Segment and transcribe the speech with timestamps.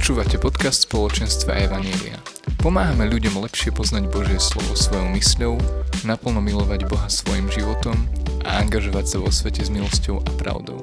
[0.00, 2.16] Počúvate podcast spoločenstva Evanielia.
[2.64, 5.60] Pomáhame ľuďom lepšie poznať Božie slovo svojou mysľou,
[6.08, 8.08] naplno milovať Boha svojim životom
[8.48, 10.80] a angažovať sa vo svete s milosťou a pravdou.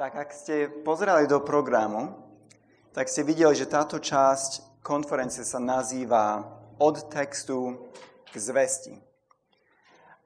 [0.00, 2.16] Tak ak ste pozerali do programu,
[2.96, 6.40] tak ste videli, že táto časť konferencie sa nazýva
[6.80, 7.76] Od textu
[8.32, 9.07] k zvesti.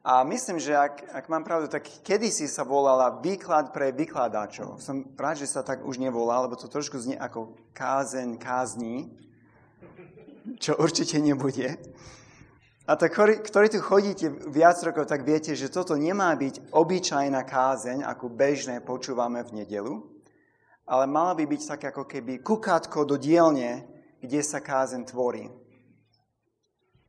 [0.02, 4.83] A myslím, že ak, ak mám pravdu, tak kedysi sa volala výklad pre vykladačov.
[4.83, 9.15] Som rád, že sa tak už nevolá, lebo to trošku znie ako kázeň kázní,
[10.59, 11.79] čo určite nebude.
[12.83, 13.15] A tak,
[13.46, 18.82] ktorí tu chodíte viac rokov, tak viete, že toto nemá byť obyčajná kázeň, ako bežné
[18.82, 20.02] počúvame v nedelu,
[20.82, 23.87] ale mala by byť tak ako keby kukátko do dielne,
[24.19, 25.46] kde sa kázeň tvorí.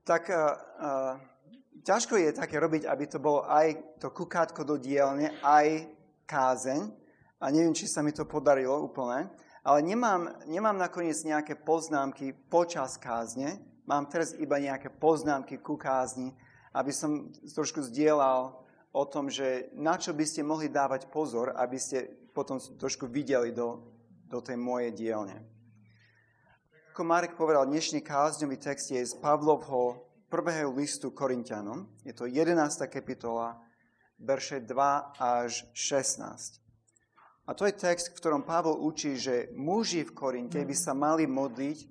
[0.06, 1.33] Tak uh, uh,
[1.84, 5.88] ťažko je také robiť, aby to bolo aj to kukátko do dielne, aj
[6.26, 6.82] kázeň.
[7.44, 9.28] A neviem, či sa mi to podarilo úplne.
[9.64, 13.60] Ale nemám, nemám nakoniec nejaké poznámky počas kázne.
[13.84, 16.32] Mám teraz iba nejaké poznámky ku kázni,
[16.72, 18.64] aby som trošku zdieľal
[18.96, 23.52] o tom, že na čo by ste mohli dávať pozor, aby ste potom trošku videli
[23.52, 23.84] do,
[24.28, 25.44] do tej mojej dielne.
[26.94, 31.86] Ako Marek povedal, dnešný kázňový text je z Pavlovho prvého listu Korintianom.
[32.02, 32.58] Je to 11.
[32.90, 33.62] kapitola,
[34.18, 36.58] verše 2 až 16.
[37.46, 41.30] A to je text, v ktorom Pavol učí, že muži v Korinte by sa mali
[41.30, 41.86] modliť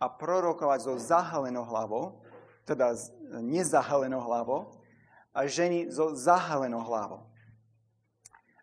[0.00, 2.24] a prorokovať so zahalenou hlavou,
[2.64, 2.96] teda
[3.44, 4.72] nezahalenou hlavou,
[5.36, 7.28] a ženy so zahalenou hlavou.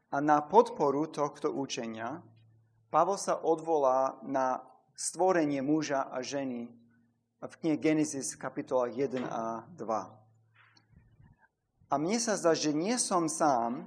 [0.09, 2.25] A na podporu tohto učenia
[2.89, 4.65] Pavol sa odvolá na
[4.97, 6.81] stvorenie muža a ženy
[7.47, 10.23] v knihe Genesis v kapitolách 1 a 2.
[11.91, 13.85] A mne sa zdá, že nie som sám,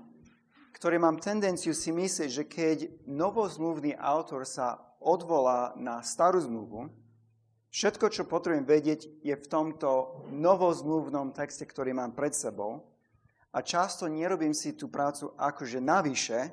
[0.76, 6.92] ktorý mám tendenciu si myslieť, že keď novozmluvný autor sa odvolá na starú zmluvu,
[7.72, 12.92] všetko, čo potrebujem vedieť, je v tomto novozmluvnom texte, ktorý mám pred sebou.
[13.56, 16.52] A často nerobím si tú prácu akože navyše,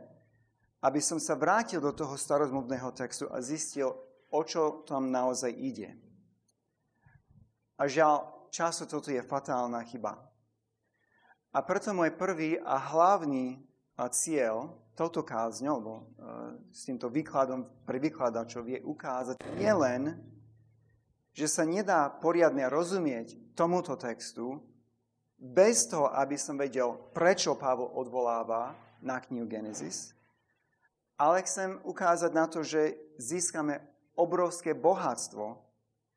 [0.80, 3.92] aby som sa vrátil do toho starozmluvného textu a zistil,
[4.32, 6.00] o čo tam naozaj ide.
[7.84, 10.16] A žiaľ, často toto je fatálna chyba.
[11.52, 13.60] A preto môj prvý a hlavný
[14.08, 16.04] cieľ touto kázňou, alebo e,
[16.72, 20.16] s týmto výkladom pre vykladačov je ukázať nielen,
[21.36, 24.64] že sa nedá poriadne rozumieť tomuto textu,
[25.36, 30.16] bez toho, aby som vedel, prečo Pavol odvoláva na knihu Genesis,
[31.20, 33.84] ale chcem ukázať na to, že získame
[34.16, 35.73] obrovské bohatstvo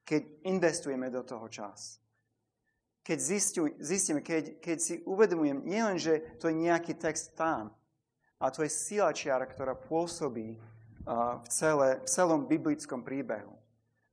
[0.06, 1.98] keď investujeme do toho čas.
[3.02, 3.18] Keď
[3.82, 7.74] zistíme, keď, keď si uvedomujem, nielen, že to je nejaký text tam,
[8.36, 13.56] a to je sila čiara, ktorá pôsobí uh, v, celé, v celom biblickom príbehu.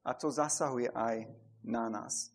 [0.04, 1.28] A to zasahuje aj
[1.64, 2.32] na nás.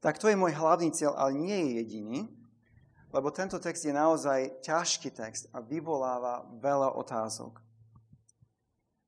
[0.00, 2.18] Tak to je môj hlavný cieľ, ale nie je jediný,
[3.12, 7.60] lebo tento text je naozaj ťažký text a vyvoláva veľa otázok.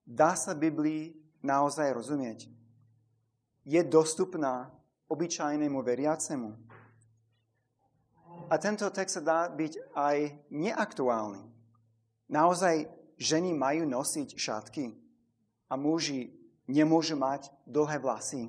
[0.05, 2.51] Dá sa Biblii naozaj rozumieť?
[3.65, 4.71] Je dostupná
[5.09, 6.57] obyčajnému veriacemu.
[8.51, 10.17] A tento text sa dá byť aj
[10.51, 11.45] neaktuálny.
[12.33, 12.89] Naozaj
[13.21, 14.97] ženy majú nosiť šatky
[15.69, 16.33] a muži
[16.69, 18.49] nemôžu mať dlhé vlasy.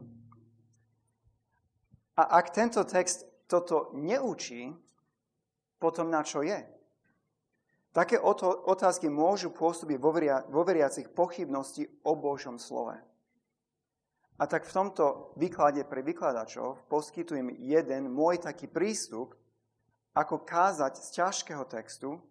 [2.18, 4.72] A ak tento text toto neučí,
[5.78, 6.64] potom na čo je?
[7.94, 8.18] Také
[8.66, 9.98] otázky môžu pôsobiť
[10.50, 12.98] vo veriacich pochybnosti o Božom slove.
[14.42, 19.38] A tak v tomto výklade pre vykladačov poskytujem jeden môj taký prístup,
[20.14, 22.22] ako kázať z ťažkého textu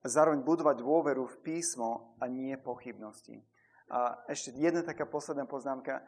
[0.00, 3.44] a zároveň budovať dôveru v písmo a nie pochybnosti.
[3.92, 6.00] A ešte jedna taká posledná poznámka.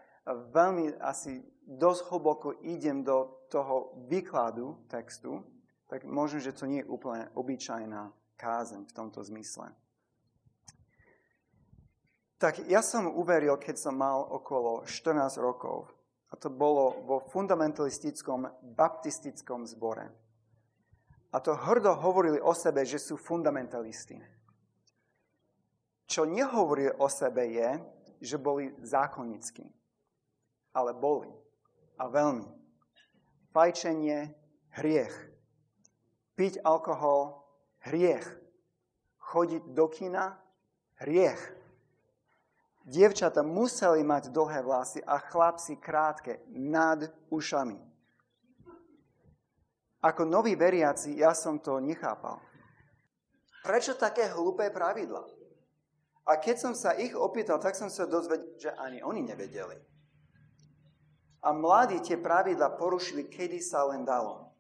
[0.55, 5.43] Veľmi asi dosť hlboko idem do toho výkladu textu,
[5.91, 9.75] tak možno, že to nie je úplne obyčajná kázeň v tomto zmysle.
[12.43, 15.87] Tak ja som uveril, keď som mal okolo 14 rokov.
[16.27, 20.11] A to bolo vo fundamentalistickom baptistickom zbore.
[21.31, 24.19] A to hrdo hovorili o sebe, že sú fundamentalisti.
[26.11, 27.79] Čo nehovorili o sebe je,
[28.19, 29.63] že boli zákonnickí.
[30.75, 31.31] Ale boli.
[31.95, 32.51] A veľmi.
[33.55, 34.35] Fajčenie,
[34.83, 35.15] hriech.
[36.35, 37.39] Piť alkohol,
[37.87, 38.27] hriech.
[39.31, 40.43] Chodiť do kina,
[40.99, 41.62] hriech
[42.83, 46.99] Dievčata museli mať dlhé vlasy a chlapci krátke, nad
[47.31, 47.79] ušami.
[50.03, 52.43] Ako nový veriaci ja som to nechápal.
[53.63, 55.23] Prečo také hlúpe pravidla?
[56.27, 59.79] A keď som sa ich opýtal, tak som sa dozvedel, že ani oni nevedeli.
[61.43, 64.52] A mladí tie pravidla porušili, kedy sa len dalo.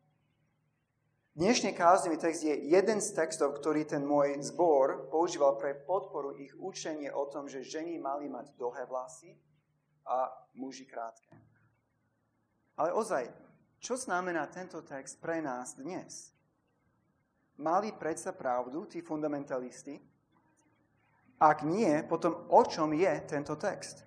[1.32, 6.52] Dnešný kázňový text je jeden z textov, ktorý ten môj zbor používal pre podporu ich
[6.60, 9.32] učenie o tom, že ženy mali mať dlhé vlasy
[10.04, 11.32] a muži krátke.
[12.76, 13.32] Ale ozaj,
[13.80, 16.36] čo znamená tento text pre nás dnes?
[17.56, 19.96] Mali predsa pravdu tí fundamentalisti?
[21.40, 24.04] Ak nie, potom o čom je tento text?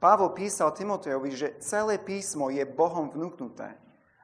[0.00, 3.82] Pavol písal Timotejovi, že celé písmo je Bohom vnúknuté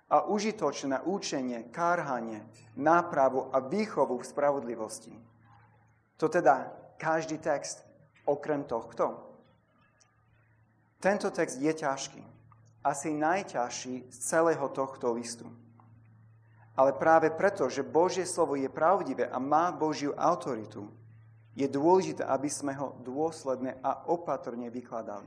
[0.09, 2.41] a užitočné učenie, kárhanie,
[2.77, 5.13] nápravu a výchovu v spravodlivosti.
[6.17, 7.85] To teda každý text
[8.25, 9.29] okrem tohto.
[10.99, 12.23] Tento text je ťažký.
[12.83, 15.47] Asi najťažší z celého tohto listu.
[16.79, 20.89] Ale práve preto, že Božie slovo je pravdivé a má Božiu autoritu,
[21.59, 25.27] je dôležité, aby sme ho dôsledne a opatrne vykladali.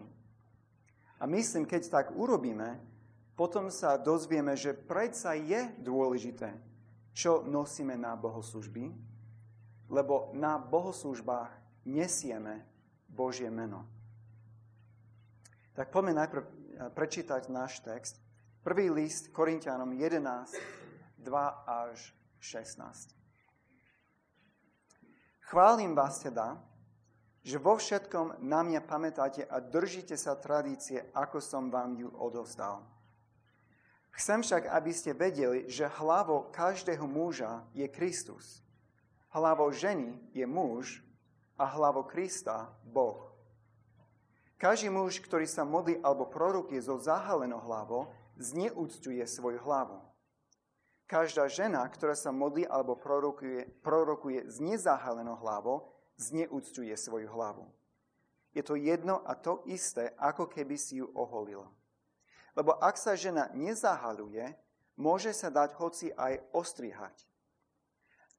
[1.19, 2.79] A myslím, keď tak urobíme,
[3.41, 6.53] potom sa dozvieme, že predsa je dôležité,
[7.09, 8.93] čo nosíme na bohoslužby,
[9.89, 11.49] lebo na bohoslužbách
[11.89, 12.61] nesieme
[13.09, 13.89] Božie meno.
[15.73, 16.49] Tak poďme najprv eh,
[16.93, 18.21] prečítať náš text.
[18.61, 20.21] Prvý list Korintianom 11,
[21.25, 21.25] 2
[21.65, 22.77] až 16.
[25.49, 26.61] Chválim vás teda,
[27.41, 33.00] že vo všetkom na mňa pamätáte a držíte sa tradície, ako som vám ju odovzdal.
[34.11, 38.59] Chcem však, aby ste vedeli, že hlavou každého muža je Kristus.
[39.31, 40.99] Hlavou ženy je muž
[41.55, 43.31] a hlavou Krista Boh.
[44.59, 49.97] Každý muž, ktorý sa modlí alebo prorokuje zo zahalenou hlavou, zneúctuje svoju hlavu.
[51.09, 57.67] Každá žena, ktorá sa modlí alebo prorokuje, prorokuje z nezahalenou hlavou, zneúctuje svoju hlavu.
[58.53, 61.67] Je to jedno a to isté, ako keby si ju oholila.
[62.55, 64.55] Lebo ak sa žena nezahaluje,
[64.99, 67.15] môže sa dať hoci aj ostrihať.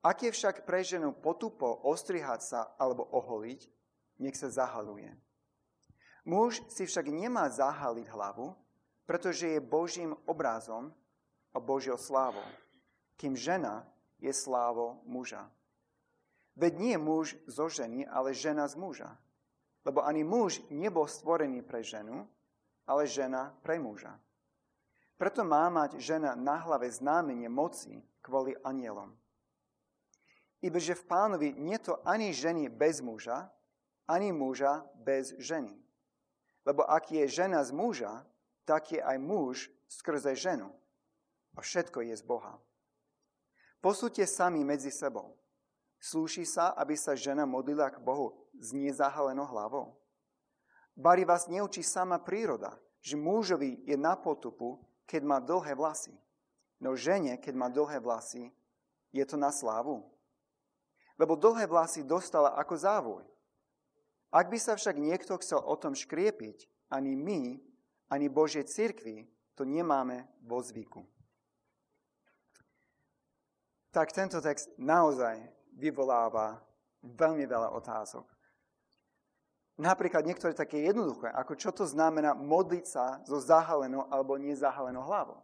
[0.02, 3.70] Ak je však pre ženu potupo ostrihať sa alebo oholiť,
[4.18, 5.14] nech sa zahaluje.
[6.26, 8.54] Muž si však nemá zahaliť hlavu,
[9.06, 10.94] pretože je Božím obrázom
[11.54, 12.46] a Božiou slávou,
[13.18, 13.86] kým žena
[14.22, 15.50] je slávou muža.
[16.54, 19.10] Veď nie muž zo ženy, ale žena z muža.
[19.82, 22.28] Lebo ani muž nebol stvorený pre ženu,
[22.86, 24.18] ale žena pre muža.
[25.18, 29.14] Preto má mať žena na hlave znamenie moci kvôli anielom.
[30.62, 33.50] Ibaže v pánovi nie to ani ženy bez muža,
[34.06, 35.74] ani muža bez ženy.
[36.62, 38.26] Lebo ak je žena z muža,
[38.62, 40.70] tak je aj muž skrze ženu.
[41.54, 42.58] A všetko je z Boha.
[43.82, 45.34] Posúďte sami medzi sebou.
[46.02, 50.01] Slúši sa, aby sa žena modlila k Bohu s nezahalenou hlavou?
[50.96, 54.78] Bari vás neučí sama príroda, že mužovi je na potupu,
[55.08, 56.12] keď má dlhé vlasy.
[56.82, 58.52] No žene, keď má dlhé vlasy,
[59.12, 60.04] je to na slávu.
[61.16, 63.24] Lebo dlhé vlasy dostala ako závoj.
[64.32, 67.60] Ak by sa však niekto chcel o tom škriepiť, ani my,
[68.08, 71.04] ani Božie cirkvi to nemáme vo zvyku.
[73.92, 75.36] Tak tento text naozaj
[75.76, 76.64] vyvoláva
[77.04, 78.24] veľmi veľa otázok.
[79.82, 85.42] Napríklad niektoré také jednoduché, ako čo to znamená modliť sa so zahalenou alebo nezahalenou hlavou.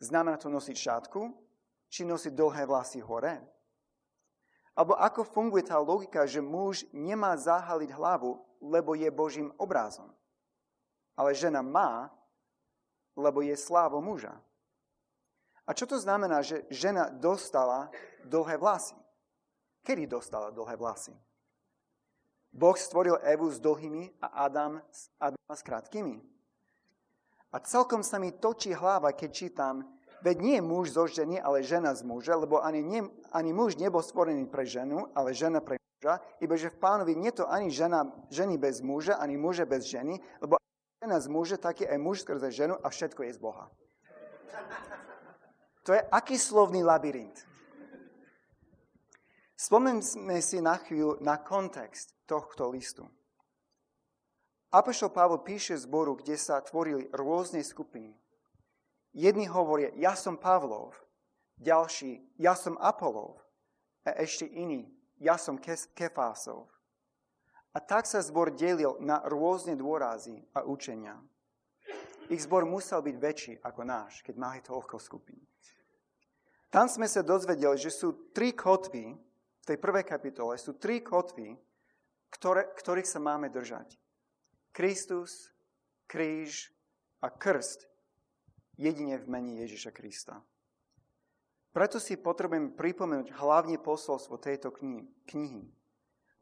[0.00, 1.28] Znamená to nosiť šátku,
[1.92, 3.36] či nosiť dlhé vlasy hore?
[4.72, 10.08] Alebo ako funguje tá logika, že muž nemá zahaliť hlavu, lebo je Božím obrázom.
[11.12, 12.08] Ale žena má,
[13.12, 14.32] lebo je slávo muža.
[15.68, 17.92] A čo to znamená, že žena dostala
[18.24, 18.96] dlhé vlasy?
[19.84, 21.12] Kedy dostala dlhé vlasy?
[22.52, 24.82] Boh stvoril Evu s dlhými a Adam,
[25.22, 26.18] Adama s krátkými.
[27.50, 29.82] A celkom sa mi točí hlava, keď čítam,
[30.22, 33.02] veď nie muž zo ženy, ale žena z muža, lebo ani, nie,
[33.34, 37.34] ani muž nebol stvorený pre ženu, ale žena pre muža, iba že v pánovi nie
[37.34, 40.62] to ani žena, ženy bez muža, ani muže bez ženy, lebo
[41.02, 43.66] žena z muža, tak je aj muž skrze ženu a všetko je z Boha.
[45.88, 47.49] To je aký slovný labyrint.
[49.60, 53.04] Spomeňme si na chvíľu na kontext tohto listu.
[54.72, 58.16] Apoštol Pavol píše zboru, kde sa tvorili rôzne skupiny.
[59.12, 60.96] Jedni hovoria, ja som Pavlov,
[61.60, 63.36] ďalší, ja som Apolov,
[64.08, 64.88] a ešte iní,
[65.20, 65.60] ja som
[65.92, 66.64] Kefásov.
[67.76, 71.20] A tak sa zbor delil na rôzne dôrazy a učenia.
[72.32, 75.44] Ich zbor musel byť väčší ako náš, keď mali toľko skupín.
[76.72, 79.28] Tam sme sa dozvedeli, že sú tri kotvy,
[79.70, 81.54] tej prvej kapitole sú tri kotvy,
[82.34, 83.94] ktoré, ktorých sa máme držať.
[84.74, 85.54] Kristus,
[86.10, 86.74] kríž
[87.22, 87.86] a krst
[88.74, 90.42] jedine v mene Ježiša Krista.
[91.70, 94.74] Preto si potrebujem pripomenúť hlavne posolstvo tejto
[95.30, 95.70] knihy,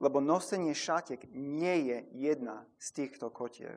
[0.01, 1.99] lebo nosenie šatek nie je
[2.33, 3.77] jedna z týchto kotiev.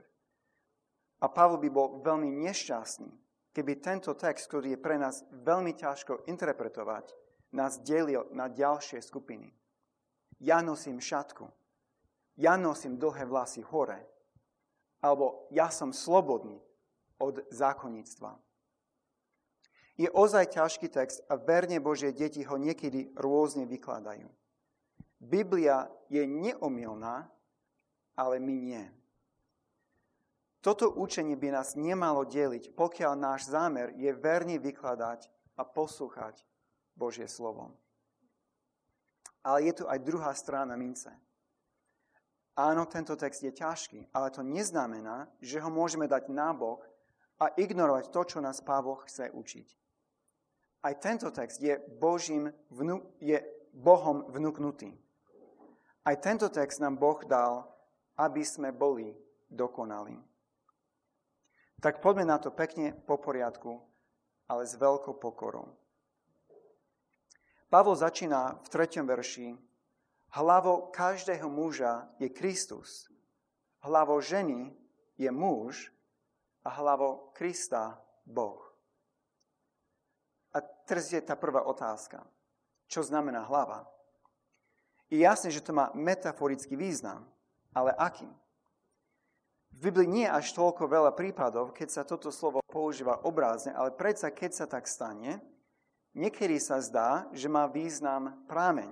[1.20, 3.12] A Pavol by bol veľmi nešťastný,
[3.51, 7.12] keby tento text, ktorý je pre nás veľmi ťažko interpretovať,
[7.51, 9.51] nás delil na ďalšie skupiny.
[10.39, 11.51] Ja nosím šatku.
[12.39, 14.08] Ja nosím dlhé vlasy hore.
[15.03, 16.58] Alebo ja som slobodný
[17.22, 18.39] od zákonníctva.
[20.00, 24.25] Je ozaj ťažký text a verne Božie deti ho niekedy rôzne vykladajú.
[25.22, 27.29] Biblia je neomilná,
[28.17, 28.86] ale my nie.
[30.62, 36.41] Toto učenie by nás nemalo deliť, pokiaľ náš zámer je verne vykladať a poslúchať
[37.01, 37.74] Božie slovo.
[39.41, 41.10] Ale je tu aj druhá strana mince.
[42.53, 46.86] Áno, tento text je ťažký, ale to neznamená, že ho môžeme dať nabok
[47.41, 49.67] a ignorovať to, čo nás Pavol chce učiť.
[50.86, 53.41] Aj tento text je, Božím vnu, je
[53.74, 54.93] Bohom vnúknutý.
[56.05, 57.65] Aj tento text nám Boh dal,
[58.17, 59.13] aby sme boli
[59.50, 60.17] dokonali.
[61.81, 63.81] Tak poďme na to pekne po poriadku,
[64.46, 65.65] ale s veľkou pokorou.
[67.72, 69.56] Pavol začína v treťom verši.
[70.36, 73.08] Hlavou každého muža je Kristus.
[73.80, 74.75] Hlavou ženy
[75.16, 75.88] je muž
[76.68, 77.96] a hlavou Krista
[78.28, 78.60] Boh.
[80.51, 82.28] A teraz je tá prvá otázka.
[82.92, 83.88] Čo znamená hlava?
[85.08, 87.24] Je jasné, že to má metaforický význam,
[87.72, 88.28] ale aký?
[89.72, 93.96] V Biblii nie je až toľko veľa prípadov, keď sa toto slovo používa obrázne, ale
[93.96, 95.40] predsa keď sa tak stane,
[96.13, 98.91] niekedy sa zdá, že má význam prámeň.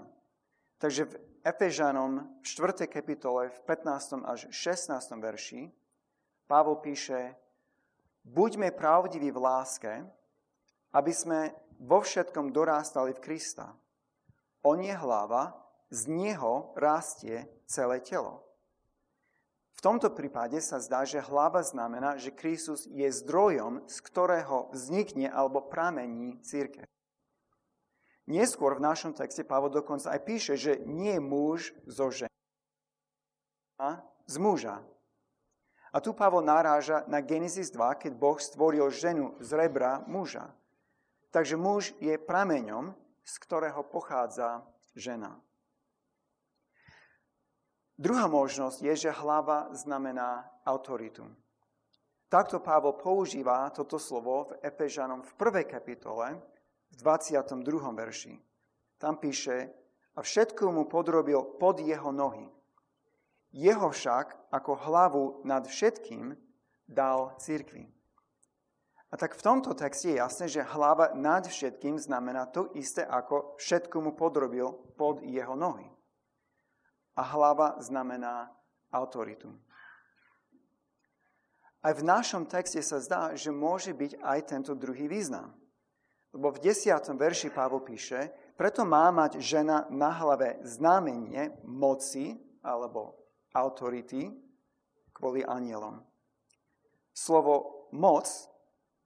[0.80, 2.88] Takže v Efežanom v 4.
[2.88, 4.24] kapitole v 15.
[4.28, 4.92] až 16.
[5.20, 5.72] verši
[6.48, 7.36] Pavol píše
[8.24, 9.94] Buďme pravdiví v láske,
[10.92, 13.72] aby sme vo všetkom dorástali v Krista.
[14.62, 15.56] On je hlava,
[15.90, 18.46] z neho rastie celé telo.
[19.74, 25.32] V tomto prípade sa zdá, že hlava znamená, že Kristus je zdrojom, z ktorého vznikne
[25.32, 26.84] alebo pramení církev.
[28.30, 32.30] Neskôr v našom texte Pavol dokonca aj píše, že nie muž zo ženy,
[33.82, 34.86] a z muža.
[35.90, 40.54] A tu Pavol naráža na Genesis 2, keď Boh stvoril ženu z rebra muža.
[41.34, 42.94] Takže muž je prameňom,
[43.26, 44.62] z ktorého pochádza
[44.94, 45.42] žena.
[47.98, 51.26] Druhá možnosť je, že hlava znamená autoritu.
[52.30, 56.38] Takto Pavol používa toto slovo v Efežanom v prvej kapitole,
[56.92, 57.64] v 22.
[57.96, 58.34] verši.
[59.00, 59.80] Tam píše,
[60.16, 62.44] a všetko mu podrobil pod jeho nohy.
[63.56, 66.36] Jeho však ako hlavu nad všetkým
[66.84, 67.88] dal církvi.
[69.10, 73.58] A tak v tomto texte je jasné, že hlava nad všetkým znamená to isté, ako
[73.58, 74.70] všetko mu podrobil
[75.00, 75.88] pod jeho nohy.
[77.18, 78.54] A hlava znamená
[78.94, 79.50] autoritu.
[81.80, 85.56] Aj v našom texte sa zdá, že môže byť aj tento druhý význam.
[86.30, 93.18] Lebo v desiatom verši Pavol píše, preto má mať žena na hlave znamenie moci alebo
[93.56, 94.30] autority
[95.16, 96.00] kvôli anielom.
[97.12, 98.30] Slovo moc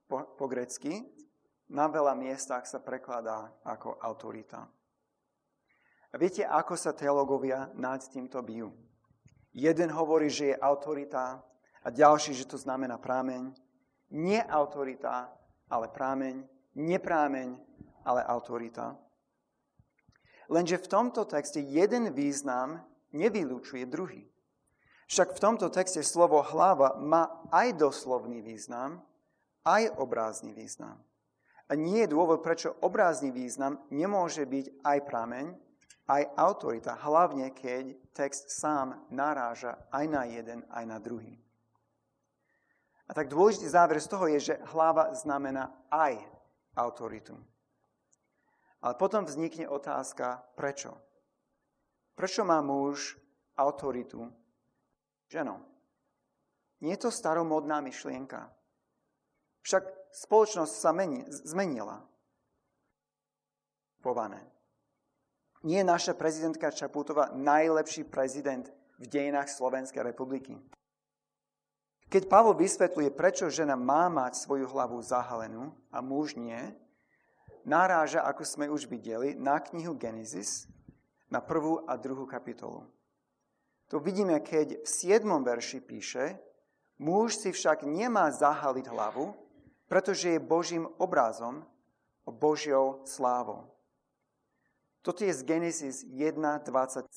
[0.06, 1.02] po, po grecky,
[1.74, 4.68] na veľa miestach sa prekladá ako autorita.
[6.14, 8.70] A viete, ako sa teologovia nad týmto bijú?
[9.50, 11.42] Jeden hovorí, že je autorita
[11.82, 13.50] a ďalší, že to znamená prámeň.
[14.14, 15.34] Nie autorita,
[15.66, 16.46] ale prámeň.
[16.74, 17.58] Neprámeň,
[18.06, 18.98] ale autorita.
[20.50, 24.28] Lenže v tomto texte jeden význam nevylúčuje druhý.
[25.08, 29.06] Však v tomto texte slovo hlava má aj doslovný význam,
[29.62, 30.98] aj obrázny význam.
[31.70, 35.46] A nie je dôvod, prečo obrázny význam nemôže byť aj prameň,
[36.10, 41.40] aj autorita, hlavne keď text sám naráža aj na jeden, aj na druhý.
[43.08, 46.20] A tak dôležitý záver z toho je, že hlava znamená aj
[46.76, 47.38] autoritu.
[48.84, 50.92] Ale potom vznikne otázka, prečo?
[52.14, 53.18] Prečo má muž
[53.58, 54.28] autoritu
[55.32, 55.64] ženou?
[56.84, 58.52] Nie je to staromodná myšlienka.
[59.64, 62.04] Však spoločnosť sa meni, zmenila.
[64.04, 64.44] Pované.
[65.64, 68.68] Nie je naša prezidentka Čaputová najlepší prezident
[69.00, 70.60] v dejinách Slovenskej republiky.
[72.14, 76.62] Keď Pavol vysvetľuje, prečo žena má mať svoju hlavu zahalenú a muž nie,
[77.66, 80.70] naráža, ako sme už videli, na knihu Genesis,
[81.34, 82.86] na prvú a druhú kapitolu.
[83.90, 85.26] Tu vidíme, keď v 7.
[85.26, 86.38] verši píše,
[87.02, 89.34] muž si však nemá zahaliť hlavu,
[89.90, 91.66] pretože je Božím obrazom,
[92.30, 93.74] Božiou slávou.
[95.02, 97.10] Toto je z Genesis 1.27,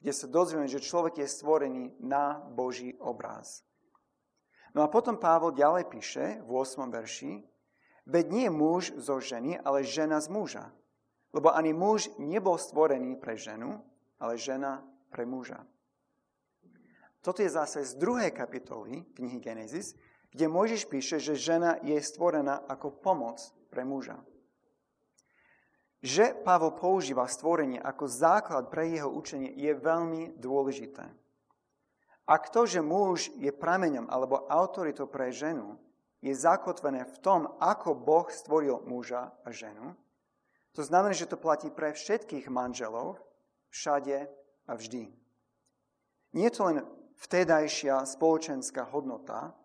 [0.00, 3.67] kde sa dozvieme, že človek je stvorený na Boží obraz.
[4.76, 6.92] No a potom Pavol ďalej píše v 8.
[6.92, 7.44] verši,
[8.08, 10.66] veď nie muž zo ženy, ale žena z muža.
[11.32, 13.80] Lebo ani muž nebol stvorený pre ženu,
[14.20, 15.64] ale žena pre muža.
[17.20, 19.92] Toto je zase z druhej kapitoly knihy Genesis,
[20.32, 24.20] kde Mojžiš píše, že žena je stvorená ako pomoc pre muža.
[25.98, 31.10] Že Pavol používa stvorenie ako základ pre jeho učenie je veľmi dôležité.
[32.28, 35.80] Ak to, že muž je prameňom alebo autoritou pre ženu,
[36.20, 39.96] je zakotvené v tom, ako Boh stvoril muža a ženu,
[40.76, 43.16] to znamená, že to platí pre všetkých manželov,
[43.72, 44.28] všade
[44.68, 45.08] a vždy.
[46.36, 46.78] Nie je to len
[47.24, 49.56] vtedajšia spoločenská hodnota,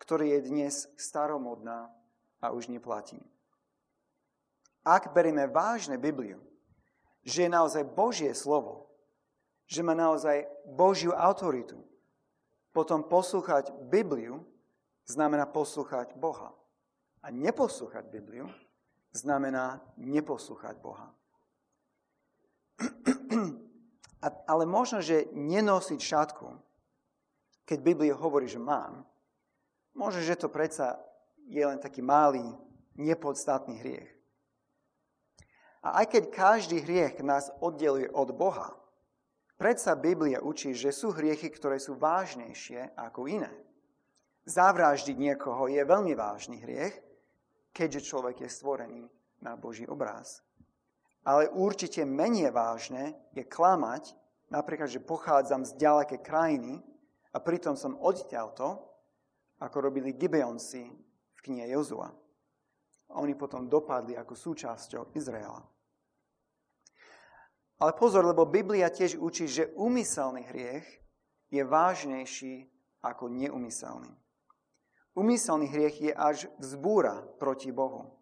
[0.00, 1.92] ktorá je dnes staromodná
[2.40, 3.20] a už neplatí.
[4.82, 6.40] Ak berieme vážne Bibliu,
[7.20, 8.88] že je naozaj Božie slovo,
[9.68, 11.76] že má naozaj Božiu autoritu,
[12.72, 14.44] potom poslúchať Bibliu
[15.08, 16.52] znamená poslúchať Boha.
[17.24, 18.46] A neposlúchať Bibliu
[19.10, 21.10] znamená neposlúchať Boha.
[24.50, 26.46] Ale možno, že nenosiť šatku,
[27.64, 29.06] keď Biblia hovorí, že mám,
[29.94, 30.98] možno, že to predsa
[31.48, 32.44] je len taký malý,
[32.98, 34.10] nepodstatný hriech.
[35.82, 38.74] A aj keď každý hriech nás oddeluje od Boha,
[39.58, 43.52] predsa Biblia učí, že sú hriechy, ktoré sú vážnejšie ako iné.
[44.48, 46.96] Zavraždiť niekoho je veľmi vážny hriech,
[47.76, 49.04] keďže človek je stvorený
[49.44, 50.40] na Boží obraz.
[51.26, 54.16] Ale určite menej vážne je klamať,
[54.48, 56.80] napríklad, že pochádzam z ďalekej krajiny
[57.34, 58.88] a pritom som odtiaľto,
[59.60, 60.88] ako robili Gibeonci
[61.34, 62.08] v knihe Jozua.
[63.08, 65.60] A oni potom dopadli ako súčasťou Izraela.
[67.78, 70.86] Ale pozor, lebo Biblia tiež učí, že umyselný hriech
[71.54, 72.66] je vážnejší
[73.02, 74.10] ako neumyselný.
[75.14, 78.18] Umyselný hriech je až vzbúra proti Bohu.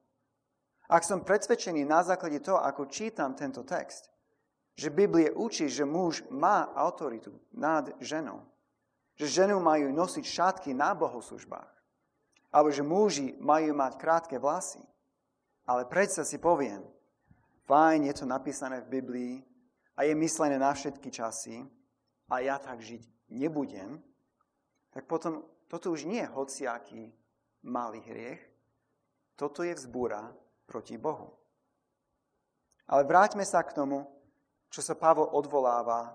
[0.86, 4.12] Ak som predsvedčený na základe toho, ako čítam tento text,
[4.76, 8.44] že Biblie učí, že muž má autoritu nad ženou,
[9.16, 11.72] že ženu majú nosiť šatky na bohoslužbách,
[12.52, 14.84] alebo že muži majú mať krátke vlasy.
[15.66, 16.84] Ale predsa si poviem,
[17.66, 19.34] fajn, je to napísané v Biblii
[19.98, 21.66] a je myslené na všetky časy
[22.30, 23.02] a ja tak žiť
[23.34, 23.98] nebudem,
[24.94, 27.02] tak potom toto už nie je hociaký
[27.66, 28.42] malý hriech,
[29.34, 30.30] toto je vzbúra
[30.64, 31.34] proti Bohu.
[32.86, 34.06] Ale vráťme sa k tomu,
[34.70, 36.14] čo sa Pavol odvoláva,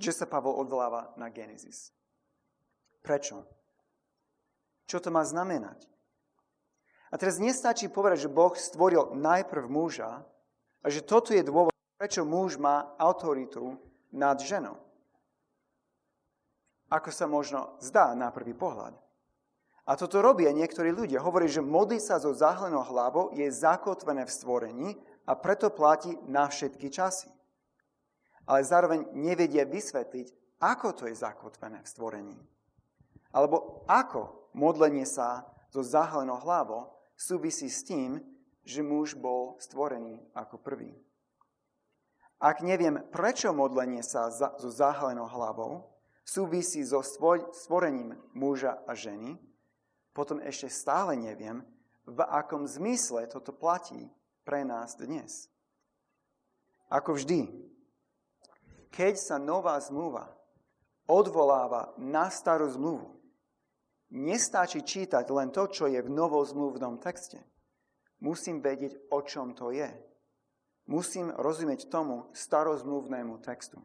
[0.00, 1.92] čo sa Pavol odvoláva na Genesis.
[3.04, 3.44] Prečo?
[4.88, 5.84] Čo to má znamenať?
[7.12, 10.24] A teraz nestačí povedať, že Boh stvoril najprv muža
[10.82, 13.74] a že toto je dôvod, prečo muž má autoritu
[14.14, 14.78] nad ženou.
[16.88, 18.96] Ako sa možno zdá na prvý pohľad.
[19.88, 21.24] A toto robia niektorí ľudia.
[21.24, 24.88] Hovorí, že modliť sa so zahlenou hlavou je zakotvené v stvorení
[25.24, 27.32] a preto platí na všetky časy.
[28.44, 32.36] Ale zároveň nevedia vysvetliť, ako to je zakotvené v stvorení.
[33.32, 38.20] Alebo ako modlenie sa so zahalenou hlavou súvisí s tým,
[38.68, 40.92] že muž bol stvorený ako prvý.
[42.36, 45.88] Ak neviem, prečo modlenie sa so zahalenou hlavou
[46.22, 47.00] súvisí so
[47.56, 49.40] stvorením muža a ženy,
[50.12, 51.64] potom ešte stále neviem,
[52.04, 54.12] v akom zmysle toto platí
[54.44, 55.48] pre nás dnes.
[56.92, 57.48] Ako vždy,
[58.92, 60.28] keď sa nová zmluva
[61.08, 63.18] odvoláva na starú zmluvu,
[64.08, 67.44] Nestačí čítať len to, čo je v novozmluvnom texte.
[68.18, 69.86] Musím vedieť, o čom to je.
[70.88, 73.78] Musím rozumieť tomu starozmluvnému textu.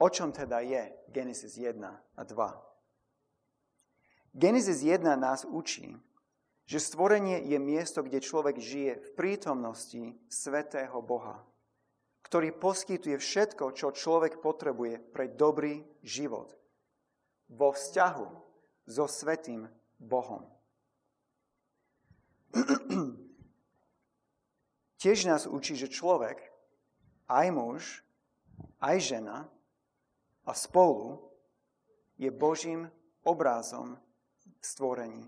[0.00, 2.70] O čom teda je Genesis 1 a 2?
[4.34, 5.96] Genesis 1 nás učí,
[6.70, 11.42] že stvorenie je miesto, kde človek žije v prítomnosti svetého Boha,
[12.22, 16.54] ktorý poskytuje všetko, čo človek potrebuje pre dobrý život
[17.50, 18.26] vo vzťahu
[18.86, 19.66] so Svetým
[19.98, 20.46] Bohom.
[25.00, 26.50] Tiež nás učí, že človek,
[27.30, 27.82] aj muž,
[28.82, 29.48] aj žena
[30.44, 31.30] a spolu
[32.18, 32.90] je Božím
[33.24, 33.96] obrázom
[34.60, 35.24] stvorení.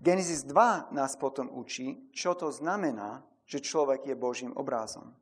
[0.00, 5.12] Genesis 2 nás potom učí, čo to znamená, že človek je Božím obrazom.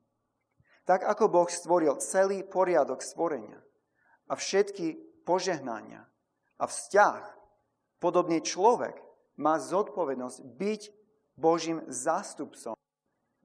[0.87, 3.59] Tak ako Boh stvoril celý poriadok stvorenia
[4.31, 4.97] a všetky
[5.27, 6.07] požehnania
[6.57, 7.21] a vzťah,
[7.99, 9.08] podobne človek
[9.39, 10.83] má zodpovednosť byť
[11.39, 12.75] Božím zástupcom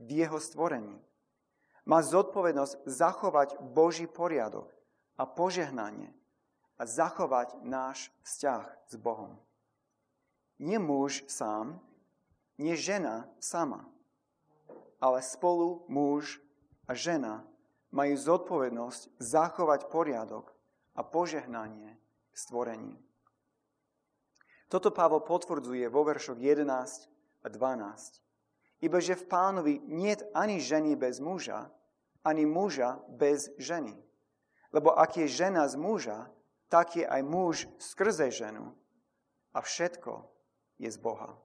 [0.01, 0.97] v jeho stvorení.
[1.86, 4.73] Má zodpovednosť zachovať Boží poriadok
[5.15, 6.10] a požehnanie
[6.82, 9.38] a zachovať náš vzťah s Bohom.
[10.58, 11.77] Nie muž sám,
[12.58, 13.86] nie žena sama,
[14.97, 16.41] ale spolu muž
[16.89, 17.45] a žena
[17.93, 20.49] majú zodpovednosť zachovať poriadok
[20.97, 21.99] a požehnanie
[22.34, 22.97] stvorení.
[24.74, 26.66] Toto Pavol potvrdzuje vo veršoch 11
[27.46, 28.82] a 12.
[28.82, 31.70] Iba že v pánovi nie ani ženy bez muža,
[32.26, 33.94] ani muža bez ženy.
[34.74, 36.26] Lebo ak je žena z muža,
[36.74, 38.74] tak je aj muž skrze ženu.
[39.54, 40.26] A všetko
[40.82, 41.38] je z Boha.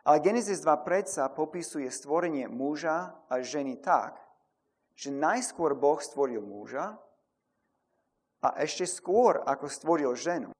[0.00, 4.16] Ale Genesis 2 predsa popisuje stvorenie muža a ženy tak,
[4.96, 6.96] že najskôr Boh stvoril muža
[8.40, 10.56] a ešte skôr, ako stvoril ženu,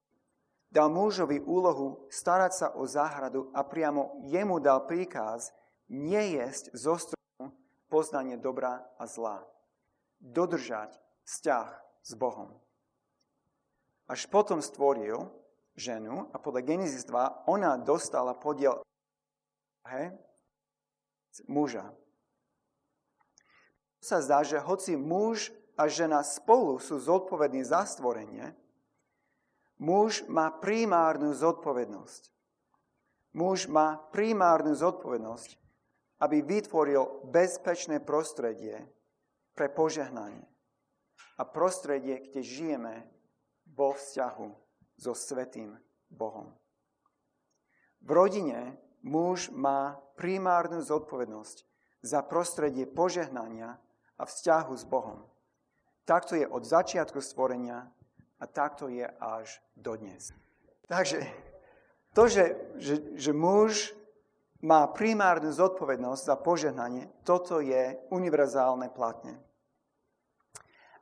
[0.72, 5.52] dal mužovi úlohu starať sa o záhradu a priamo jemu dal príkaz
[5.92, 7.52] nejesť zo stromu
[7.92, 9.44] poznanie dobra a zla.
[10.16, 10.96] Dodržať
[11.28, 11.68] vzťah
[12.00, 12.56] s Bohom.
[14.08, 15.28] Až potom stvoril
[15.76, 18.80] ženu a podľa Genesis 2 ona dostala podiel
[19.92, 20.08] he,
[21.44, 21.92] muža.
[24.02, 28.56] Sa zdá, že hoci muž a žena spolu sú zodpovední za stvorenie,
[29.82, 32.30] muž má primárnu zodpovednosť.
[33.34, 35.58] Muž má primárnu zodpovednosť,
[36.22, 38.78] aby vytvoril bezpečné prostredie
[39.58, 40.46] pre požehnanie.
[41.34, 42.94] A prostredie, kde žijeme
[43.66, 44.48] vo vzťahu
[44.94, 45.74] so Svetým
[46.06, 46.54] Bohom.
[47.98, 51.66] V rodine muž má primárnu zodpovednosť
[52.06, 53.82] za prostredie požehnania
[54.14, 55.26] a vzťahu s Bohom.
[56.06, 57.90] Takto je od začiatku stvorenia
[58.42, 60.34] a takto je až dodnes.
[60.90, 61.22] Takže
[62.10, 62.44] to, že,
[62.82, 63.94] že, že muž
[64.66, 69.38] má primárnu zodpovednosť za požehnanie, toto je univerzálne platne.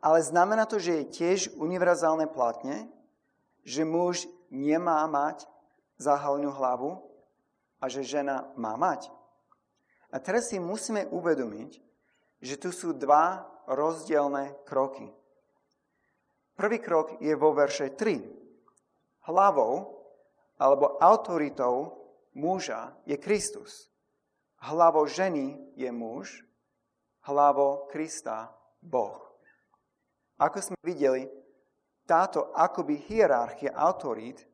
[0.05, 2.89] Ale znamená to, že je tiež univerzálne platne,
[3.65, 5.45] že muž nemá mať
[6.01, 7.05] zahalenú hlavu
[7.81, 9.13] a že žena má mať.
[10.13, 11.81] A teraz si musíme uvedomiť,
[12.41, 15.13] že tu sú dva rozdielne kroky.
[16.61, 18.21] Prvý krok je vo verše 3.
[19.33, 19.97] Hlavou
[20.61, 21.97] alebo autoritou
[22.37, 23.89] muža je Kristus.
[24.61, 26.45] Hlavou ženy je muž,
[27.25, 28.53] hlavou Krista
[28.85, 29.25] Boh.
[30.37, 31.33] Ako sme videli,
[32.05, 34.45] táto akoby hierarchia autorít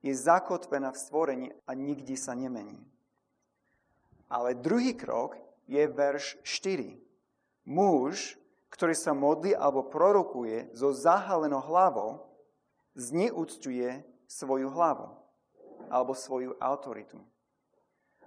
[0.00, 2.80] je zakotvená v stvorení a nikdy sa nemení.
[4.32, 5.36] Ale druhý krok
[5.68, 6.96] je verš 4.
[7.68, 8.40] Muž,
[8.72, 12.24] ktorý sa modlí alebo prorokuje so zahalenou hlavou,
[12.96, 15.12] zneúctuje svoju hlavu
[15.92, 17.20] alebo svoju autoritu.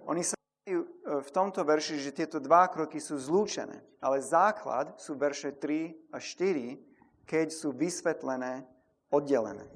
[0.06, 0.38] Oni sa
[0.70, 6.14] e, v tomto verši, že tieto dva kroky sú zlúčené, ale základ sú verše 3
[6.14, 8.62] a 4, keď sú vysvetlené,
[9.10, 9.66] oddelené.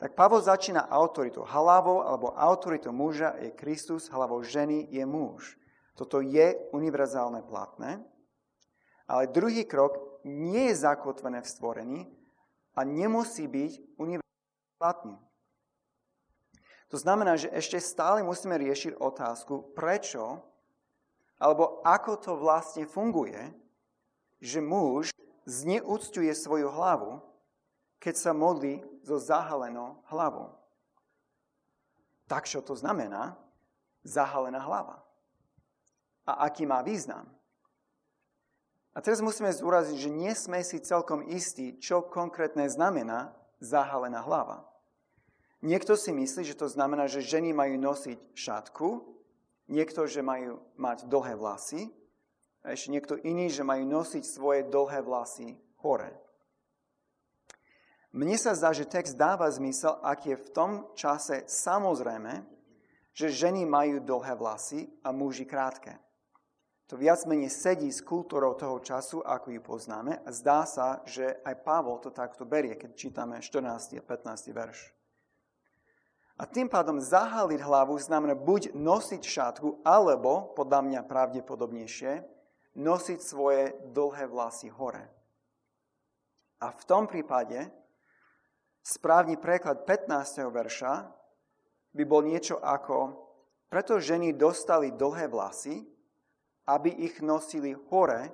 [0.00, 1.44] Tak Pavol začína autoritou.
[1.44, 5.56] Hlavou alebo autoritou muža je Kristus, hlavou ženy je muž.
[5.94, 8.02] Toto je univerzálne platné.
[9.04, 12.00] Ale druhý krok nie je zakotvené v stvorení
[12.72, 15.16] a nemusí byť univerzálne platný.
[16.88, 20.40] To znamená, že ešte stále musíme riešiť otázku, prečo
[21.42, 23.50] alebo ako to vlastne funguje,
[24.38, 25.10] že muž
[25.44, 27.18] zneúctuje svoju hlavu,
[27.98, 30.54] keď sa modlí so zahalenou hlavou.
[32.30, 33.36] Tak čo to znamená
[34.06, 35.02] zahalená hlava?
[36.24, 37.28] A aký má význam?
[38.94, 44.62] A teraz musíme zúraziť, že nie sme si celkom istí, čo konkrétne znamená zahalená hlava.
[45.66, 48.88] Niekto si myslí, že to znamená, že ženy majú nosiť šatku,
[49.66, 51.90] niekto, že majú mať dlhé vlasy,
[52.64, 55.52] a ešte niekto iný, že majú nosiť svoje dlhé vlasy
[55.84, 56.16] hore.
[58.16, 62.46] Mne sa zdá, že text dáva zmysel, ak je v tom čase samozrejme,
[63.12, 66.00] že ženy majú dlhé vlasy a muži krátke.
[66.92, 71.40] To viac menej sedí s kultúrou toho času, ako ju poznáme a zdá sa, že
[71.40, 73.96] aj Pavol to takto berie, keď čítame 14.
[73.96, 74.52] a 15.
[74.52, 74.92] verš.
[76.34, 82.26] A tým pádom zahaliť hlavu znamená buď nosiť šatku, alebo, podľa mňa pravdepodobnejšie,
[82.74, 85.08] nosiť svoje dlhé vlasy hore.
[86.58, 87.70] A v tom prípade
[88.82, 90.42] správny preklad 15.
[90.52, 91.06] verša
[91.94, 93.14] by bol niečo ako,
[93.70, 95.93] preto ženy dostali dlhé vlasy,
[96.64, 98.32] aby ich nosili hore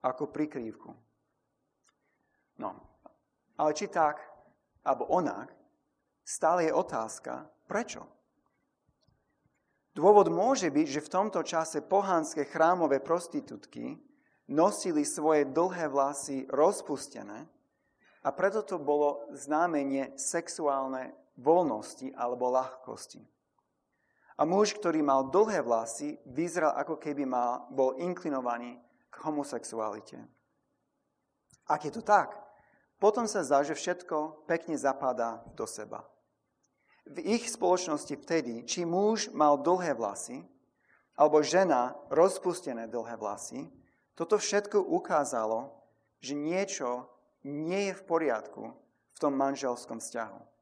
[0.00, 0.90] ako prikrývku.
[2.56, 2.70] No,
[3.60, 4.20] ale či tak,
[4.84, 5.52] alebo onak,
[6.24, 8.06] stále je otázka, prečo?
[9.96, 13.96] Dôvod môže byť, že v tomto čase pohanské chrámové prostitútky
[14.48, 17.48] nosili svoje dlhé vlasy rozpustené
[18.20, 23.24] a preto to bolo znamenie sexuálnej voľnosti alebo ľahkosti.
[24.36, 28.76] A muž, ktorý mal dlhé vlasy, vyzeral ako keby mal, bol inklinovaný
[29.08, 30.20] k homosexualite.
[31.66, 32.36] Ak je to tak,
[33.00, 36.04] potom sa zdá, že všetko pekne zapadá do seba.
[37.06, 40.44] V ich spoločnosti vtedy, či muž mal dlhé vlasy,
[41.16, 43.72] alebo žena rozpustené dlhé vlasy,
[44.16, 45.72] toto všetko ukázalo,
[46.20, 47.08] že niečo
[47.44, 48.74] nie je v poriadku
[49.12, 50.55] v tom manželskom vzťahu.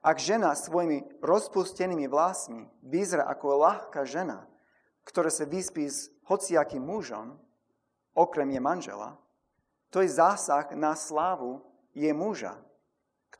[0.00, 4.48] Ak žena svojimi rozpustenými vlasmi vyzerá ako ľahká žena,
[5.04, 7.36] ktorá sa vyspí s hociakým mužom,
[8.16, 9.20] okrem je manžela,
[9.92, 11.60] to je zásah na slávu
[11.92, 12.56] je muža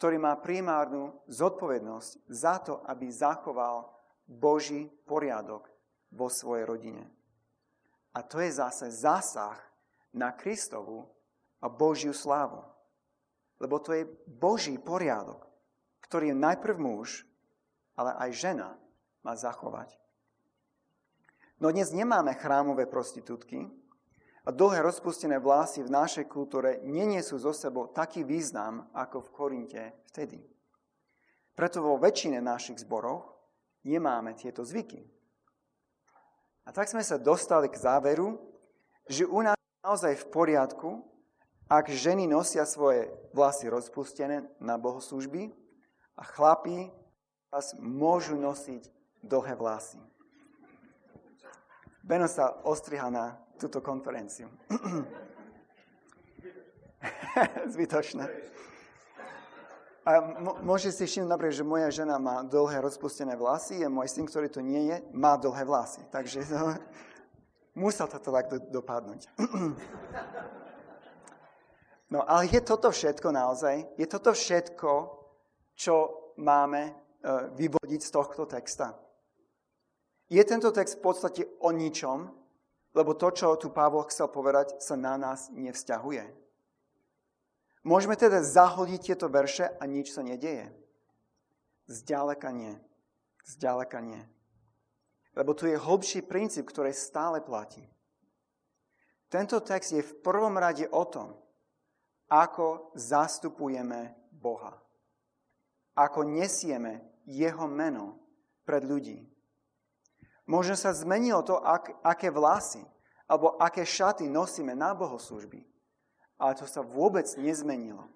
[0.00, 3.92] ktorý má primárnu zodpovednosť za to, aby zachoval
[4.24, 5.68] Boží poriadok
[6.08, 7.04] vo svojej rodine.
[8.16, 9.60] A to je zase zásah
[10.16, 11.04] na Kristovu
[11.60, 12.64] a Božiu slávu.
[13.60, 15.44] Lebo to je Boží poriadok,
[16.10, 17.22] ktorý je najprv muž,
[17.94, 18.74] ale aj žena
[19.22, 19.94] má zachovať.
[21.62, 23.70] No dnes nemáme chrámové prostitútky,
[24.40, 29.82] a dlhé rozpustené vlasy v našej kultúre neniesú zo sebou taký význam ako v Korinte
[30.10, 30.40] vtedy.
[31.52, 33.30] Preto vo väčšine našich zborov
[33.84, 35.04] nemáme tieto zvyky.
[36.64, 38.40] A tak sme sa dostali k záveru,
[39.06, 40.90] že u nás je naozaj v poriadku,
[41.70, 45.52] ak ženy nosia svoje vlasy rozpustené na bohoslužby
[46.20, 46.92] a chlapí
[47.80, 48.92] môžu nosiť
[49.24, 49.96] dlhé vlasy.
[52.04, 54.48] Beno sa ostriha na túto konferenciu.
[57.72, 58.28] Zbytočné.
[60.00, 60.16] A
[60.64, 64.48] môže si všimnúť napríklad, že moja žena má dlhé rozpustené vlasy a môj syn, ktorý
[64.48, 66.00] to nie je, má dlhé vlasy.
[66.08, 66.72] Takže no,
[67.84, 69.28] musel to tak do, dopadnúť.
[72.16, 73.84] no ale je toto všetko naozaj?
[74.00, 75.19] Je toto všetko,
[75.80, 75.96] čo
[76.36, 78.92] máme uh, vyvodiť z tohto texta?
[80.28, 82.28] Je tento text v podstate o ničom,
[82.92, 86.36] lebo to, čo tu Pavol chcel povedať, sa na nás nevzťahuje.
[87.80, 90.68] Môžeme teda zahodiť tieto verše a nič sa nedieje.
[91.88, 92.76] Zďaleka nie.
[93.48, 94.20] Zďaleka nie.
[95.32, 97.82] Lebo tu je hlbší princíp, ktorý stále platí.
[99.32, 101.32] Tento text je v prvom rade o tom,
[102.28, 104.89] ako zastupujeme Boha.
[105.98, 108.18] Ako nesieme Jeho meno
[108.66, 109.26] pred ľudí.
[110.50, 112.82] Možno sa zmenilo to, ak, aké vlasy
[113.30, 115.62] alebo aké šaty nosíme na bohoslužby.
[116.40, 118.10] Ale to sa vôbec nezmenilo,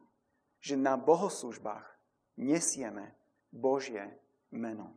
[0.59, 1.87] že na bohoslužbách
[2.35, 3.15] nesieme
[3.55, 4.11] Božie
[4.51, 4.91] meno.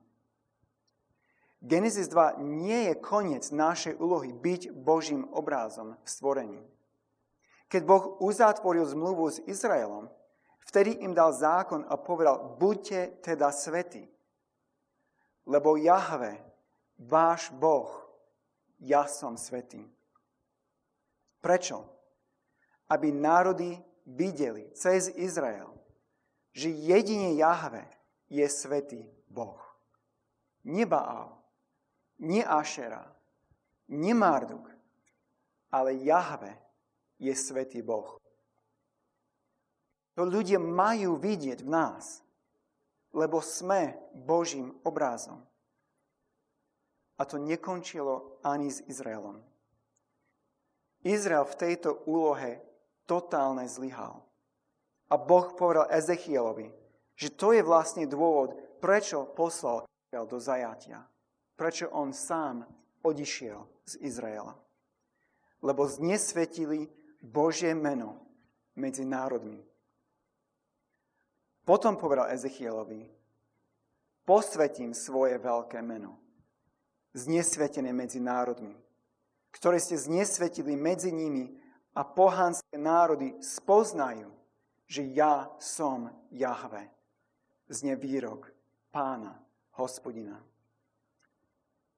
[1.61, 6.61] Genesis 2 nie je koniec našej úlohy byť Božím obrázom v stvorení.
[7.67, 10.07] Keď Boh uzatvoril zmluvu s Izraelom,
[10.67, 14.03] vtedy im dal zákon a povedal, buďte teda svety,
[15.47, 16.35] lebo Jahve,
[16.99, 17.87] váš Boh,
[18.83, 19.81] ja som svetý.
[21.39, 21.87] Prečo?
[22.91, 25.71] Aby národy videli cez Izrael,
[26.51, 27.83] že jedine Jahve
[28.27, 29.59] je svetý Boh.
[30.67, 31.31] Nie Baal,
[32.19, 33.07] nie Ašera,
[33.87, 34.67] nie Marduk,
[35.71, 36.51] ale Jahve
[37.19, 38.19] je svetý Boh.
[40.17, 42.25] To ľudia majú vidieť v nás,
[43.13, 45.37] lebo sme Božím obrázom.
[47.17, 49.45] A to nekončilo ani s Izraelom.
[51.05, 52.65] Izrael v tejto úlohe
[53.05, 54.25] totálne zlyhal.
[55.07, 56.73] A Boh povedal Ezechielovi,
[57.13, 60.99] že to je vlastne dôvod, prečo poslal Izrael do zajatia.
[61.57, 62.65] Prečo on sám
[63.05, 64.57] odišiel z Izraela.
[65.61, 66.89] Lebo znesvetili
[67.21, 68.17] Božie meno
[68.77, 69.63] medzi národmi.
[71.67, 73.03] Potom povedal Ezechielovi,
[74.23, 76.15] posvetím svoje veľké meno
[77.11, 78.71] znesvetené medzi národmi,
[79.51, 81.51] ktoré ste znesvetili medzi nimi
[81.91, 84.31] a pohanské národy spoznajú,
[84.87, 86.87] že ja som Jahve.
[87.67, 88.47] Znie výrok
[88.95, 89.35] pána,
[89.75, 90.39] hospodina.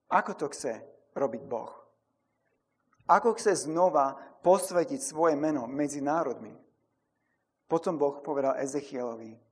[0.10, 0.82] Ako to chce
[1.14, 1.70] robiť Boh?
[3.06, 6.58] Ako chce znova posvetiť svoje meno medzi národmi?
[7.70, 9.49] Potom Boh povedal Ezechielovi,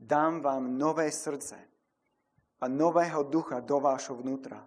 [0.00, 1.58] dám vám nové srdce
[2.60, 4.64] a nového ducha do vášho vnútra.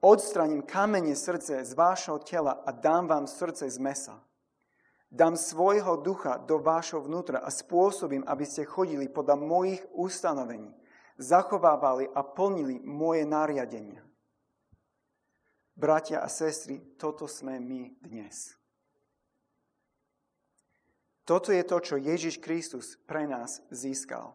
[0.00, 4.22] Odstraním kamene srdce z vášho tela a dám vám srdce z mesa.
[5.10, 10.74] Dám svojho ducha do vášho vnútra a spôsobím, aby ste chodili podľa mojich ustanovení,
[11.16, 14.02] zachovávali a plnili moje nariadenia.
[15.76, 18.56] Bratia a sestry, toto sme my dnes.
[21.26, 24.30] Toto je to, čo Ježiš Kristus pre nás získal.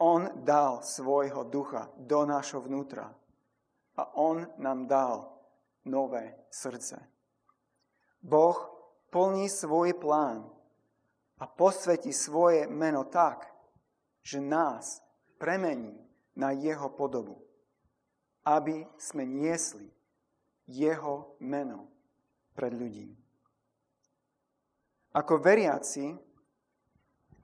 [0.00, 3.12] On dal svojho ducha do nášho vnútra
[4.00, 5.28] a On nám dal
[5.84, 6.96] nové srdce.
[8.24, 8.56] Boh
[9.12, 10.48] plní svoj plán
[11.36, 13.52] a posvetí svoje meno tak,
[14.24, 15.04] že nás
[15.36, 15.92] premení
[16.32, 17.44] na jeho podobu,
[18.48, 19.92] aby sme niesli
[20.64, 21.92] jeho meno
[22.56, 23.21] pred ľudí.
[25.12, 26.16] Ako veriaci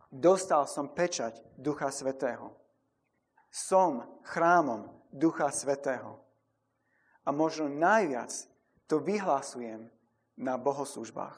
[0.08, 2.56] dostal som pečať Ducha Svetého.
[3.52, 6.16] Som chrámom Ducha Svetého.
[7.24, 8.32] A možno najviac
[8.88, 9.92] to vyhlasujem
[10.40, 11.36] na bohoslužbách.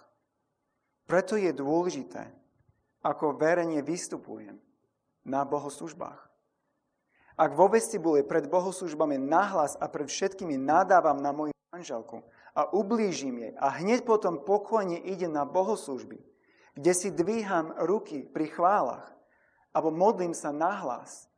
[1.11, 2.31] Preto je dôležité,
[3.03, 4.63] ako verejne vystupujem
[5.27, 6.31] na bohoslužbách.
[7.35, 12.23] Ak vo vestibule pred bohoslužbami nahlas a pred všetkými nadávam na moju manželku
[12.55, 16.19] a ublížim jej a hneď potom pokojne idem na bohoslužby,
[16.75, 19.07] kde si dvíham ruky pri chválach,
[19.71, 21.31] alebo modlím sa nahlas,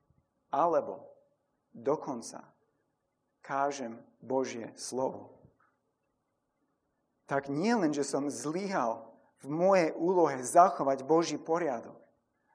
[0.48, 1.04] alebo
[1.76, 2.48] dokonca
[3.44, 5.40] kážem Božie slovo.
[7.28, 9.08] Tak nie len, že som zlyhal
[9.40, 11.96] v mojej úlohe zachovať Boží poriadok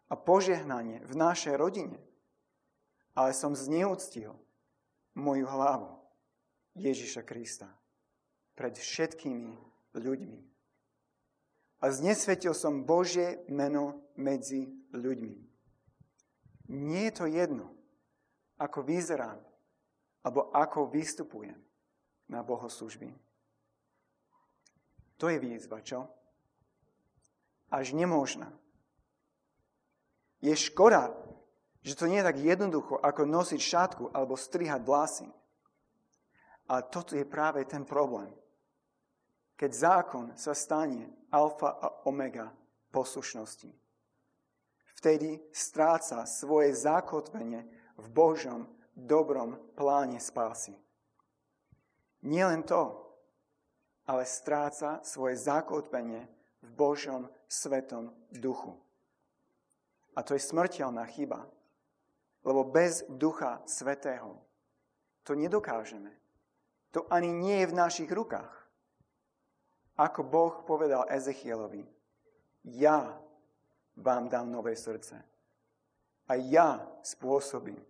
[0.07, 1.99] a požehnanie v našej rodine,
[3.17, 4.37] ale som zneúctil
[5.17, 5.97] moju hlavu
[6.77, 7.67] Ježiša Krista
[8.57, 9.53] pred všetkými
[9.93, 10.39] ľuďmi.
[11.77, 14.65] A znesvetil som Božie meno medzi
[14.97, 15.37] ľuďmi.
[16.73, 17.69] Nie je to jedno,
[18.57, 19.37] ako vyzerám,
[20.25, 21.61] alebo ako vystupujem
[22.27, 23.13] na bohoslužby.
[25.21, 26.09] To je výzva, čo?
[27.69, 28.49] Až nemožná.
[30.41, 31.13] Je škoda,
[31.85, 35.29] že to nie je tak jednoducho, ako nosiť šatku alebo strihať vlasy.
[36.67, 38.27] A toto je práve ten problém.
[39.57, 42.53] Keď zákon sa stane alfa a omega
[42.93, 43.73] poslušnosti.
[44.97, 47.65] Vtedy stráca svoje zakotvenie
[47.97, 50.73] v Božom dobrom pláne spásy.
[52.25, 52.97] len to,
[54.09, 56.25] ale stráca svoje zakotvenie
[56.65, 58.73] v Božom svetom duchu.
[60.17, 61.45] A to je smrteľná chyba,
[62.41, 64.41] lebo bez ducha svetého
[65.21, 66.09] to nedokážeme.
[66.95, 68.66] To ani nie je v našich rukách.
[69.97, 71.81] Ako Boh povedal Ezechielovi,
[72.69, 73.17] ja
[73.97, 75.17] vám dám nové srdce.
[76.27, 77.81] A ja spôsobím,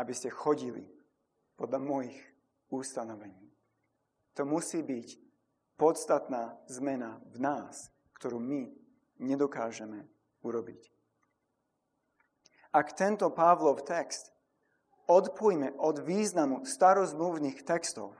[0.00, 0.86] aby ste chodili
[1.60, 2.16] podľa mojich
[2.72, 3.52] ustanovení.
[4.36, 5.08] To musí byť
[5.76, 8.72] podstatná zmena v nás, ktorú my
[9.20, 10.08] nedokážeme
[10.40, 10.92] urobiť.
[12.72, 14.32] Ak tento Pavlov text
[15.08, 18.12] odpojme od významu starozmluvných textov,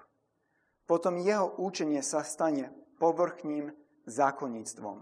[0.86, 2.70] potom jeho učenie sa stane
[3.02, 3.74] povrchným
[4.06, 4.98] zákonníctvom.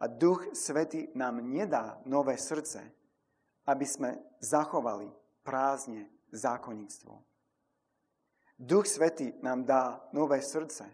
[0.00, 2.82] A Duch Svety nám nedá nové srdce,
[3.68, 5.08] aby sme zachovali
[5.44, 7.12] prázdne zákonníctvo.
[8.58, 10.88] Duch Svety nám dá nové srdce,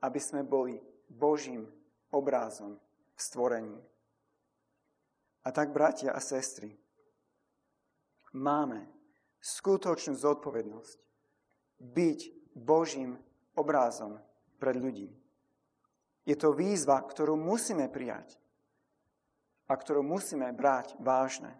[0.00, 1.68] aby sme boli Božím
[2.12, 2.76] obrázom
[3.16, 3.78] v stvorení.
[5.44, 6.72] A tak, bratia a sestry,
[8.32, 8.88] máme
[9.44, 10.98] skutočnú zodpovednosť
[11.80, 12.20] byť
[12.54, 13.18] Božím
[13.58, 14.18] obrázom
[14.62, 15.10] pred ľudí.
[16.24, 18.40] Je to výzva, ktorú musíme prijať
[19.68, 21.52] a ktorú musíme brať vážne.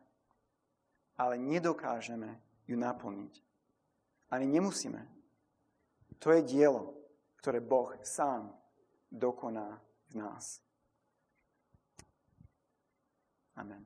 [1.14, 3.35] Ale nedokážeme ju naplniť.
[4.32, 5.07] Ani nemusíme.
[6.18, 6.97] To je dielo,
[7.38, 8.51] ktoré Boh sám
[9.12, 9.78] dokoná
[10.11, 10.59] v nás.
[13.55, 13.84] Amen.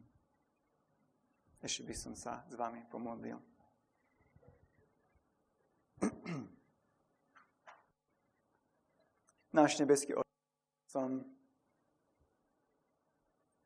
[1.61, 3.36] Ešte by som sa s vami pomodlil.
[9.59, 10.38] Náš nebeský Otec,
[10.86, 11.26] som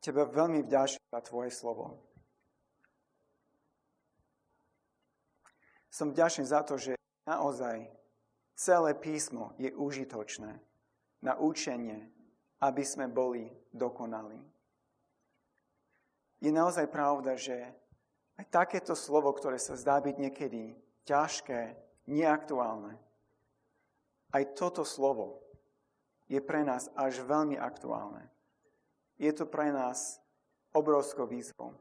[0.01, 2.01] Tebe veľmi vďačný za Tvoje slovo.
[5.93, 6.97] Som vďačný za to, že
[7.29, 7.93] naozaj
[8.57, 10.57] celé písmo je užitočné
[11.21, 12.09] na učenie,
[12.65, 14.41] aby sme boli dokonali.
[16.41, 17.69] Je naozaj pravda, že
[18.41, 20.73] aj takéto slovo, ktoré sa zdá byť niekedy
[21.05, 21.77] ťažké,
[22.09, 22.97] neaktuálne,
[24.33, 25.52] aj toto slovo
[26.33, 28.25] je pre nás až veľmi aktuálne.
[29.21, 30.17] Je to pre nás
[30.73, 31.77] obrovskou výzvou.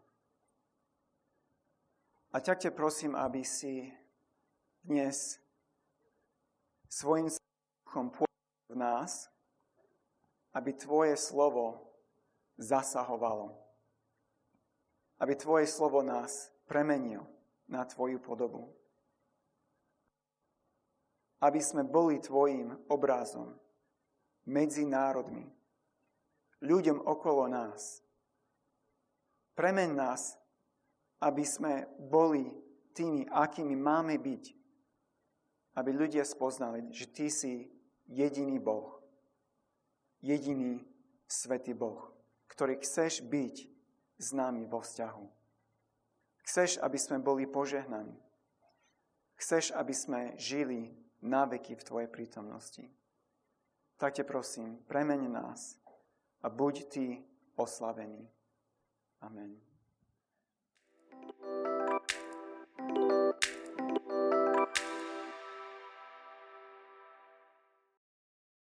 [2.36, 3.88] A tak ťa prosím, aby si
[4.84, 5.40] dnes
[6.92, 7.32] svojim
[7.88, 8.12] duchom
[8.68, 9.32] v nás,
[10.52, 11.88] aby Tvoje slovo
[12.60, 13.56] zasahovalo.
[15.24, 17.24] Aby Tvoje slovo nás premenil
[17.72, 18.68] na Tvoju podobu.
[21.40, 23.61] Aby sme boli Tvojim obrazom
[24.46, 25.46] medzi národmi,
[26.62, 28.02] ľuďom okolo nás.
[29.58, 30.38] Premen nás,
[31.22, 32.50] aby sme boli
[32.98, 34.44] tými, akými máme byť.
[35.78, 37.72] Aby ľudia spoznali, že Ty si
[38.10, 39.00] jediný Boh.
[40.20, 40.84] Jediný
[41.26, 42.12] svetý Boh,
[42.52, 43.56] ktorý chceš byť
[44.22, 45.26] s nami vo vzťahu.
[46.46, 48.18] Chceš, aby sme boli požehnaní.
[49.40, 52.86] Chceš, aby sme žili na veky v Tvojej prítomnosti
[54.02, 55.78] tak te prosím, premeň nás
[56.42, 57.24] a buď ty
[57.56, 58.30] oslavený.
[59.22, 59.62] Amen.
[62.78, 63.21] thank you